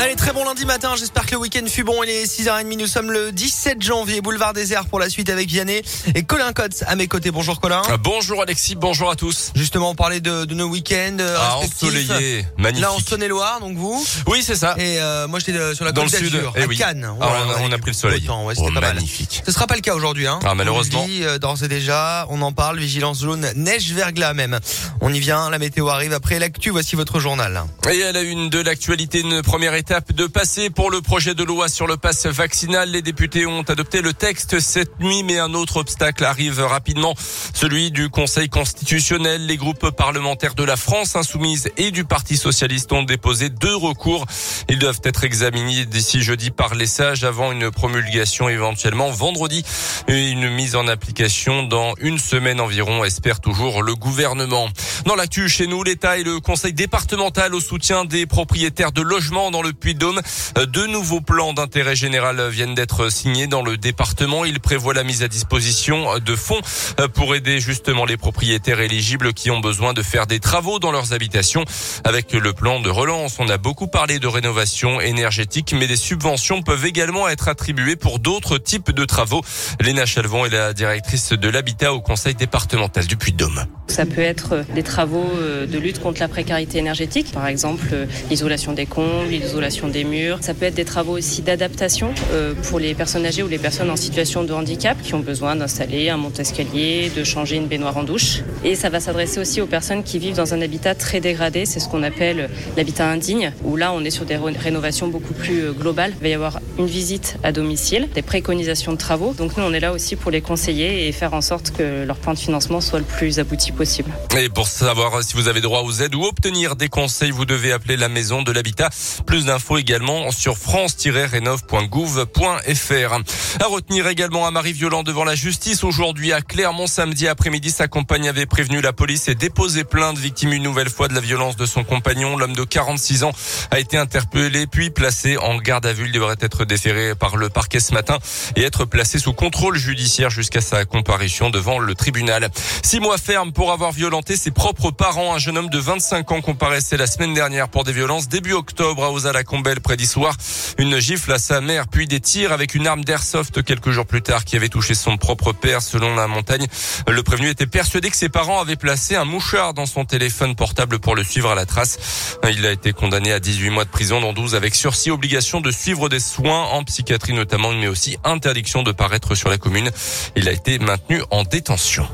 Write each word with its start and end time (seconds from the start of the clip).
Allez, 0.00 0.14
très 0.14 0.32
bon 0.32 0.44
lundi 0.44 0.64
matin. 0.64 0.94
J'espère 0.96 1.26
que 1.26 1.32
le 1.32 1.38
week-end 1.38 1.66
fut 1.66 1.82
bon. 1.82 2.00
Il 2.04 2.10
est 2.10 2.24
6h30. 2.26 2.76
Nous 2.78 2.86
sommes 2.86 3.10
le 3.10 3.32
17 3.32 3.82
janvier, 3.82 4.20
boulevard 4.20 4.52
désert 4.52 4.86
pour 4.86 5.00
la 5.00 5.10
suite 5.10 5.30
avec 5.30 5.48
Vianney 5.48 5.82
et 6.14 6.22
Colin 6.22 6.52
Cotte 6.52 6.84
à 6.86 6.94
mes 6.94 7.08
côtés. 7.08 7.32
Bonjour 7.32 7.60
Colin. 7.60 7.82
Ah, 7.90 7.96
bonjour 7.96 8.40
Alexis, 8.40 8.76
bonjour 8.76 9.10
à 9.10 9.16
tous. 9.16 9.50
Justement, 9.56 9.90
on 9.90 9.94
parlait 9.96 10.20
de, 10.20 10.44
de 10.44 10.54
nos 10.54 10.66
week-ends 10.68 11.16
euh, 11.18 11.36
Ah, 11.40 11.56
respectifs. 11.56 11.88
ensoleillé, 11.88 12.46
magnifique. 12.56 12.82
Là, 12.84 12.92
en 12.92 13.00
Saône-et-Loire, 13.00 13.58
donc 13.58 13.76
vous. 13.76 14.06
Oui, 14.28 14.44
c'est 14.44 14.54
ça. 14.54 14.76
Et 14.78 15.00
euh, 15.00 15.26
moi, 15.26 15.40
j'étais 15.40 15.58
euh, 15.58 15.74
sur 15.74 15.84
la 15.84 15.90
Dans 15.90 16.02
côte 16.04 16.12
le 16.12 16.18
sud. 16.18 16.32
d'Azur, 16.32 16.52
Eh 16.56 16.62
à 16.62 16.66
oui. 16.66 16.76
Cannes. 16.76 17.04
Ah, 17.20 17.26
Voilà, 17.26 17.46
on 17.46 17.50
a- 17.50 17.68
on 17.68 17.72
a 17.72 17.76
eu 17.76 17.80
pris 17.80 17.90
le 17.90 17.96
soleil. 17.96 18.22
temps, 18.24 18.44
ouais, 18.46 18.54
c'était 18.54 18.68
Oh, 18.70 18.74
pas 18.74 18.80
mal. 18.80 18.94
magnifique. 18.94 19.42
Ce 19.44 19.50
sera 19.50 19.66
pas 19.66 19.74
le 19.74 19.80
cas 19.80 19.94
aujourd'hui. 19.96 20.28
Hein. 20.28 20.38
Ah, 20.44 20.54
malheureusement. 20.54 21.00
On 21.02 21.06
le 21.06 21.12
dit, 21.12 21.24
euh, 21.24 21.38
d'ores 21.38 21.64
et 21.64 21.68
déjà, 21.68 22.26
on 22.30 22.40
en 22.42 22.52
parle. 22.52 22.78
Vigilance 22.78 23.22
jaune, 23.22 23.44
neige 23.56 23.90
verglas 23.92 24.34
même. 24.34 24.60
On 25.00 25.12
y 25.12 25.18
vient. 25.18 25.50
La 25.50 25.58
météo 25.58 25.88
arrive 25.88 26.12
après 26.12 26.38
l'actu. 26.38 26.70
Voici 26.70 26.94
votre 26.94 27.18
journal. 27.18 27.64
Et 27.90 28.04
à 28.04 28.12
la 28.12 28.20
une 28.22 28.50
de 28.50 28.67
l'actualité, 28.68 29.20
une 29.20 29.40
première 29.40 29.72
étape 29.72 30.12
de 30.12 30.26
passé 30.26 30.68
pour 30.68 30.90
le 30.90 31.00
projet 31.00 31.34
de 31.34 31.42
loi 31.42 31.70
sur 31.70 31.86
le 31.86 31.96
pass 31.96 32.26
vaccinal. 32.26 32.90
Les 32.90 33.00
députés 33.00 33.46
ont 33.46 33.62
adopté 33.62 34.02
le 34.02 34.12
texte 34.12 34.60
cette 34.60 35.00
nuit, 35.00 35.22
mais 35.22 35.38
un 35.38 35.54
autre 35.54 35.78
obstacle 35.78 36.22
arrive 36.22 36.60
rapidement, 36.60 37.14
celui 37.54 37.90
du 37.90 38.10
Conseil 38.10 38.50
constitutionnel. 38.50 39.46
Les 39.46 39.56
groupes 39.56 39.88
parlementaires 39.92 40.54
de 40.54 40.64
la 40.64 40.76
France 40.76 41.16
insoumise 41.16 41.70
et 41.78 41.90
du 41.92 42.04
Parti 42.04 42.36
socialiste 42.36 42.92
ont 42.92 43.04
déposé 43.04 43.48
deux 43.48 43.74
recours. 43.74 44.26
Ils 44.68 44.78
doivent 44.78 45.00
être 45.02 45.24
examinés 45.24 45.86
d'ici 45.86 46.20
jeudi 46.20 46.50
par 46.50 46.74
les 46.74 46.86
sages 46.86 47.24
avant 47.24 47.52
une 47.52 47.70
promulgation 47.70 48.50
éventuellement 48.50 49.10
vendredi 49.10 49.64
et 50.08 50.28
une 50.28 50.50
mise 50.50 50.76
en 50.76 50.88
application 50.88 51.62
dans 51.62 51.94
une 52.00 52.18
semaine 52.18 52.60
environ, 52.60 53.02
espère 53.02 53.40
toujours 53.40 53.82
le 53.82 53.94
gouvernement. 53.94 54.68
Dans 55.06 55.14
l'actu 55.14 55.48
chez 55.48 55.66
nous, 55.66 55.82
l'État 55.82 56.18
et 56.18 56.22
le 56.22 56.38
Conseil 56.40 56.74
départemental 56.74 57.54
au 57.54 57.60
soutien 57.62 58.04
des 58.04 58.26
propriétaires 58.26 58.57
de 58.66 59.02
logements 59.02 59.50
dans 59.50 59.62
le 59.62 59.72
Puy-de-Dôme. 59.72 60.20
Euh, 60.58 60.66
Deux 60.66 60.86
nouveaux 60.88 61.20
plans 61.20 61.52
d'intérêt 61.52 61.94
général 61.94 62.48
viennent 62.48 62.74
d'être 62.74 63.10
signés 63.10 63.46
dans 63.46 63.62
le 63.62 63.76
département. 63.76 64.44
Ils 64.44 64.58
prévoient 64.58 64.94
la 64.94 65.04
mise 65.04 65.22
à 65.22 65.28
disposition 65.28 66.18
de 66.18 66.36
fonds 66.36 66.60
euh, 66.98 67.06
pour 67.06 67.34
aider 67.36 67.60
justement 67.60 68.04
les 68.04 68.16
propriétaires 68.16 68.80
éligibles 68.80 69.32
qui 69.32 69.50
ont 69.50 69.60
besoin 69.60 69.92
de 69.92 70.02
faire 70.02 70.26
des 70.26 70.40
travaux 70.40 70.80
dans 70.80 70.90
leurs 70.90 71.12
habitations. 71.12 71.64
Avec 72.04 72.32
le 72.32 72.52
plan 72.52 72.80
de 72.80 72.90
relance, 72.90 73.36
on 73.38 73.48
a 73.48 73.58
beaucoup 73.58 73.86
parlé 73.86 74.18
de 74.18 74.26
rénovation 74.26 75.00
énergétique, 75.00 75.74
mais 75.78 75.86
des 75.86 75.96
subventions 75.96 76.62
peuvent 76.62 76.86
également 76.86 77.28
être 77.28 77.48
attribuées 77.48 77.96
pour 77.96 78.18
d'autres 78.18 78.58
types 78.58 78.90
de 78.90 79.04
travaux. 79.04 79.42
Léna 79.80 80.04
Chalvon 80.04 80.44
est 80.44 80.50
la 80.50 80.72
directrice 80.72 81.30
de 81.30 81.48
l'habitat 81.48 81.92
au 81.92 82.00
Conseil 82.00 82.34
départemental 82.34 83.06
du 83.06 83.16
Puy-de-Dôme. 83.16 83.66
Ça 83.86 84.04
peut 84.04 84.20
être 84.20 84.64
des 84.74 84.82
travaux 84.82 85.30
euh, 85.36 85.66
de 85.66 85.78
lutte 85.78 86.00
contre 86.00 86.20
la 86.20 86.28
précarité 86.28 86.78
énergétique, 86.78 87.32
par 87.32 87.46
exemple 87.46 87.88
euh, 87.92 88.06
l'isolation 88.38 88.72
des 88.72 88.86
combles, 88.86 89.30
l'isolation 89.30 89.88
des 89.88 90.04
murs. 90.04 90.38
Ça 90.42 90.54
peut 90.54 90.66
être 90.66 90.76
des 90.76 90.84
travaux 90.84 91.18
aussi 91.18 91.42
d'adaptation 91.42 92.14
euh, 92.30 92.54
pour 92.68 92.78
les 92.78 92.94
personnes 92.94 93.26
âgées 93.26 93.42
ou 93.42 93.48
les 93.48 93.58
personnes 93.58 93.90
en 93.90 93.96
situation 93.96 94.44
de 94.44 94.52
handicap 94.52 94.96
qui 95.02 95.14
ont 95.14 95.18
besoin 95.18 95.56
d'installer 95.56 96.08
un 96.08 96.16
monte-escalier, 96.16 97.10
de 97.16 97.24
changer 97.24 97.56
une 97.56 97.66
baignoire 97.66 97.96
en 97.96 98.04
douche. 98.04 98.42
Et 98.62 98.76
ça 98.76 98.90
va 98.90 99.00
s'adresser 99.00 99.40
aussi 99.40 99.60
aux 99.60 99.66
personnes 99.66 100.04
qui 100.04 100.20
vivent 100.20 100.36
dans 100.36 100.54
un 100.54 100.62
habitat 100.62 100.94
très 100.94 101.18
dégradé, 101.20 101.66
c'est 101.66 101.80
ce 101.80 101.88
qu'on 101.88 102.04
appelle 102.04 102.48
l'habitat 102.76 103.10
indigne, 103.10 103.52
où 103.64 103.74
là 103.74 103.92
on 103.92 104.04
est 104.04 104.10
sur 104.10 104.24
des 104.24 104.36
ré- 104.36 104.52
rénovations 104.56 105.08
beaucoup 105.08 105.34
plus 105.34 105.64
euh, 105.64 105.72
globales. 105.72 106.12
Il 106.18 106.22
va 106.22 106.28
y 106.28 106.34
avoir 106.34 106.60
une 106.78 106.86
visite 106.86 107.38
à 107.42 107.50
domicile, 107.50 108.08
des 108.14 108.22
préconisations 108.22 108.92
de 108.92 108.98
travaux. 108.98 109.34
Donc 109.36 109.56
nous 109.56 109.64
on 109.64 109.72
est 109.72 109.80
là 109.80 109.90
aussi 109.92 110.14
pour 110.14 110.30
les 110.30 110.42
conseiller 110.42 111.08
et 111.08 111.12
faire 111.12 111.34
en 111.34 111.40
sorte 111.40 111.72
que 111.72 112.04
leur 112.04 112.18
plan 112.18 112.34
de 112.34 112.38
financement 112.38 112.80
soit 112.80 113.00
le 113.00 113.04
plus 113.04 113.40
abouti 113.40 113.72
possible. 113.72 114.12
Et 114.40 114.48
pour 114.48 114.68
savoir 114.68 115.24
si 115.24 115.34
vous 115.34 115.48
avez 115.48 115.60
droit 115.60 115.80
aux 115.82 115.94
aides 116.02 116.14
ou 116.14 116.22
obtenir 116.22 116.76
des 116.76 116.88
conseils, 116.88 117.32
vous 117.32 117.44
devez 117.44 117.72
appeler 117.72 117.96
la 117.96 118.08
maison 118.08 118.27
de 118.28 118.52
l'habitat. 118.52 118.90
Plus 119.26 119.46
d'infos 119.46 119.78
également 119.78 120.30
sur 120.30 120.58
france-rénov.gouv.fr. 120.58 123.14
À 123.60 123.66
retenir 123.66 124.06
également 124.06 124.46
un 124.46 124.50
mari 124.50 124.72
violent 124.72 125.02
devant 125.02 125.24
la 125.24 125.34
justice 125.34 125.82
aujourd'hui 125.82 126.32
à 126.32 126.42
Clermont 126.42 126.86
samedi 126.86 127.26
après-midi. 127.26 127.70
Sa 127.70 127.88
compagne 127.88 128.28
avait 128.28 128.46
prévenu 128.46 128.80
la 128.80 128.92
police 128.92 129.28
et 129.28 129.34
déposé 129.34 129.84
plainte 129.84 130.18
victime 130.18 130.52
une 130.52 130.62
nouvelle 130.62 130.90
fois 130.90 131.08
de 131.08 131.14
la 131.14 131.20
violence 131.20 131.56
de 131.56 131.64
son 131.64 131.84
compagnon. 131.84 132.36
L'homme 132.36 132.54
de 132.54 132.64
46 132.64 133.24
ans 133.24 133.32
a 133.70 133.78
été 133.78 133.96
interpellé 133.96 134.66
puis 134.66 134.90
placé 134.90 135.38
en 135.38 135.56
garde 135.56 135.86
à 135.86 135.92
vue. 135.92 136.06
Il 136.06 136.12
devrait 136.12 136.36
être 136.40 136.64
déféré 136.64 137.14
par 137.14 137.36
le 137.36 137.48
parquet 137.48 137.80
ce 137.80 137.94
matin 137.94 138.18
et 138.56 138.62
être 138.62 138.84
placé 138.84 139.18
sous 139.18 139.32
contrôle 139.32 139.78
judiciaire 139.78 140.30
jusqu'à 140.30 140.60
sa 140.60 140.84
comparution 140.84 141.50
devant 141.50 141.78
le 141.78 141.94
tribunal. 141.94 142.50
Six 142.82 143.00
mois 143.00 143.18
ferme 143.18 143.52
pour 143.52 143.72
avoir 143.72 143.92
violenté 143.92 144.36
ses 144.36 144.50
propres 144.50 144.90
parents. 144.90 145.34
Un 145.34 145.38
jeune 145.38 145.56
homme 145.56 145.70
de 145.70 145.78
25 145.78 146.30
ans 146.32 146.40
comparaissait 146.40 146.96
la 146.96 147.06
semaine 147.06 147.34
dernière 147.34 147.68
pour 147.68 147.84
des 147.84 147.92
violences 147.92 148.17
début 148.26 148.54
octobre 148.54 149.04
à 149.04 149.12
Ozala-Combel 149.12 149.80
près 149.80 149.96
d'Issoire. 149.96 150.34
Une 150.78 150.98
gifle 150.98 151.32
à 151.32 151.38
sa 151.38 151.60
mère 151.60 151.86
puis 151.86 152.08
des 152.08 152.18
tirs 152.18 152.52
avec 152.52 152.74
une 152.74 152.86
arme 152.86 153.04
d'airsoft 153.04 153.62
quelques 153.62 153.90
jours 153.90 154.06
plus 154.06 154.22
tard 154.22 154.44
qui 154.44 154.56
avait 154.56 154.68
touché 154.68 154.94
son 154.94 155.16
propre 155.16 155.52
père 155.52 155.82
selon 155.82 156.16
la 156.16 156.26
montagne. 156.26 156.66
Le 157.06 157.22
prévenu 157.22 157.48
était 157.48 157.66
persuadé 157.66 158.10
que 158.10 158.16
ses 158.16 158.28
parents 158.28 158.60
avaient 158.60 158.76
placé 158.76 159.14
un 159.14 159.24
mouchard 159.24 159.74
dans 159.74 159.86
son 159.86 160.04
téléphone 160.04 160.56
portable 160.56 160.98
pour 160.98 161.14
le 161.14 161.22
suivre 161.22 161.50
à 161.50 161.54
la 161.54 161.66
trace. 161.66 162.38
Il 162.50 162.66
a 162.66 162.72
été 162.72 162.92
condamné 162.92 163.32
à 163.32 163.40
18 163.40 163.70
mois 163.70 163.84
de 163.84 163.90
prison 163.90 164.20
dont 164.20 164.32
12 164.32 164.54
avec 164.54 164.74
sursis, 164.74 165.10
obligation 165.10 165.60
de 165.60 165.70
suivre 165.70 166.08
des 166.08 166.20
soins 166.20 166.64
en 166.64 166.82
psychiatrie 166.82 167.34
notamment 167.34 167.72
mais 167.72 167.88
aussi 167.88 168.16
interdiction 168.24 168.82
de 168.82 168.92
paraître 168.92 169.34
sur 169.34 169.48
la 169.48 169.58
commune. 169.58 169.90
Il 170.34 170.48
a 170.48 170.52
été 170.52 170.78
maintenu 170.78 171.22
en 171.30 171.44
détention. 171.44 172.08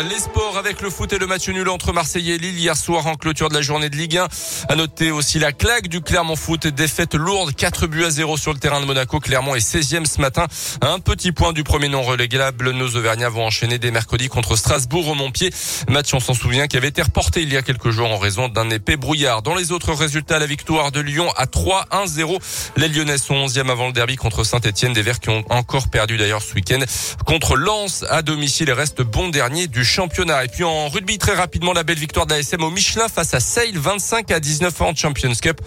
Les 0.00 0.18
sports 0.18 0.56
avec 0.56 0.80
le 0.80 0.88
foot 0.88 1.12
et 1.12 1.18
le 1.18 1.26
match 1.26 1.48
nul 1.50 1.68
entre 1.68 1.92
Marseille 1.92 2.32
et 2.32 2.38
Lille 2.38 2.58
hier 2.58 2.76
soir 2.78 3.06
en 3.06 3.14
clôture 3.14 3.50
de 3.50 3.54
la 3.54 3.60
journée 3.60 3.90
de 3.90 3.96
Ligue 3.96 4.16
1. 4.16 4.28
À 4.70 4.74
noter 4.74 5.10
aussi 5.10 5.38
la 5.38 5.52
claque 5.52 5.86
du 5.88 6.00
Clermont 6.00 6.34
Foot, 6.34 6.66
défaite 6.66 7.14
lourde, 7.14 7.54
4 7.54 7.86
buts 7.86 8.04
à 8.04 8.10
0 8.10 8.38
sur 8.38 8.54
le 8.54 8.58
terrain 8.58 8.80
de 8.80 8.86
Monaco. 8.86 9.20
Clermont 9.20 9.54
est 9.54 9.58
16e 9.58 10.06
ce 10.06 10.18
matin. 10.20 10.46
Un 10.80 10.98
petit 10.98 11.30
point 11.30 11.52
du 11.52 11.62
premier 11.62 11.90
non 11.90 12.02
relégable, 12.02 12.70
nos 12.70 12.88
Auvergnats 12.96 13.28
vont 13.28 13.44
enchaîner 13.44 13.78
dès 13.78 13.90
mercredi 13.90 14.28
contre 14.28 14.56
Strasbourg 14.56 15.08
au 15.08 15.14
Montpied. 15.14 15.50
Match, 15.88 16.12
on 16.14 16.20
s'en 16.20 16.34
souvient, 16.34 16.68
qui 16.68 16.78
avait 16.78 16.88
été 16.88 17.02
reporté 17.02 17.42
il 17.42 17.52
y 17.52 17.58
a 17.58 17.62
quelques 17.62 17.90
jours 17.90 18.10
en 18.10 18.18
raison 18.18 18.48
d'un 18.48 18.70
épais 18.70 18.96
brouillard. 18.96 19.42
Dans 19.42 19.54
les 19.54 19.72
autres 19.72 19.92
résultats, 19.92 20.38
la 20.38 20.46
victoire 20.46 20.90
de 20.90 21.00
Lyon 21.00 21.30
à 21.36 21.44
3-1-0. 21.44 22.38
Les 22.76 22.88
Lyonnais 22.88 23.18
sont 23.18 23.34
11e 23.34 23.70
avant 23.70 23.88
le 23.88 23.92
derby 23.92 24.16
contre 24.16 24.42
Saint-Etienne. 24.42 24.94
Des 24.94 25.02
Verts 25.02 25.20
qui 25.20 25.28
ont 25.28 25.44
encore 25.50 25.88
perdu 25.88 26.16
d'ailleurs 26.16 26.42
ce 26.42 26.54
week-end 26.54 26.80
contre 27.26 27.56
Lens 27.56 28.04
à 28.08 28.22
domicile 28.22 28.70
et 28.70 28.72
reste 28.72 29.02
bon 29.02 29.28
dernier 29.28 29.66
du 29.66 29.81
championnat. 29.82 30.44
Et 30.44 30.48
puis 30.48 30.64
en 30.64 30.88
rugby, 30.88 31.18
très 31.18 31.34
rapidement, 31.34 31.72
la 31.72 31.82
belle 31.82 31.98
victoire 31.98 32.26
de 32.26 32.34
l'ASM 32.34 32.62
au 32.62 32.70
Michelin 32.70 33.08
face 33.08 33.34
à 33.34 33.40
Sale, 33.40 33.76
25 33.76 34.30
à 34.30 34.40
19 34.40 34.80
en 34.80 34.94
Champions 34.94 35.32
Cup. 35.40 35.60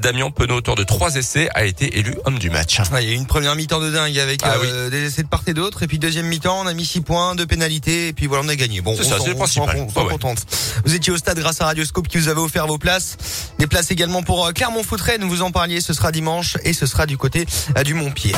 Damien 0.00 0.30
Penaud, 0.30 0.56
auteur 0.56 0.74
de 0.74 0.84
trois 0.84 1.14
essais, 1.16 1.48
a 1.54 1.64
été 1.64 1.98
élu 1.98 2.14
homme 2.24 2.38
du 2.38 2.50
match. 2.50 2.78
Ah, 2.92 3.00
il 3.00 3.08
y 3.08 3.10
a 3.10 3.14
eu 3.14 3.16
une 3.16 3.26
première 3.26 3.54
mi-temps 3.56 3.80
de 3.80 3.90
dingue 3.90 4.18
avec 4.18 4.40
Ah 4.44 4.54
euh, 4.62 4.90
des 4.90 5.04
essais 5.04 5.22
de 5.22 5.28
part 5.28 5.42
et 5.46 5.54
d'autre. 5.54 5.82
Et 5.82 5.86
puis 5.86 5.98
deuxième 5.98 6.26
mi-temps, 6.26 6.60
on 6.62 6.66
a 6.66 6.74
mis 6.74 6.84
6 6.84 7.00
points, 7.02 7.34
de 7.34 7.44
pénalités. 7.44 8.08
Et 8.08 8.12
puis 8.12 8.26
voilà, 8.26 8.44
on 8.44 8.48
a 8.48 8.56
gagné. 8.56 8.80
Bon, 8.80 8.94
C'est 8.96 9.06
on 9.06 9.10
ça, 9.10 9.16
c'est 9.24 9.32
on 9.32 9.36
principal. 9.36 9.76
on 9.76 9.86
Ouais, 10.00 10.04
ouais. 10.06 10.12
contente. 10.12 10.38
Vous 10.84 10.94
étiez 10.94 11.12
au 11.12 11.16
stade 11.16 11.38
grâce 11.38 11.60
à 11.60 11.66
Radioscope 11.66 12.08
qui 12.08 12.18
vous 12.18 12.28
avait 12.28 12.40
offert 12.40 12.66
vos 12.66 12.78
places. 12.78 13.16
Des 13.58 13.66
places 13.66 13.90
également 13.90 14.22
pour 14.22 14.46
euh, 14.46 14.52
Clermont 14.52 14.82
Foot 14.82 15.00
Rennes, 15.00 15.24
vous 15.24 15.42
en 15.42 15.50
parliez. 15.50 15.80
Ce 15.80 15.92
sera 15.92 16.12
dimanche 16.12 16.56
et 16.64 16.72
ce 16.72 16.86
sera 16.86 17.06
du 17.06 17.16
côté 17.18 17.46
euh, 17.76 17.82
du 17.82 17.94
Montpied. 17.94 18.34